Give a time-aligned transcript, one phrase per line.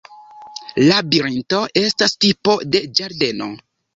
[0.85, 3.51] Labirinto estas tipo de ĝardeno.